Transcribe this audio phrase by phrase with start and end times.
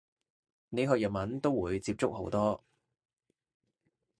[0.69, 2.63] 你學日文都會接觸好多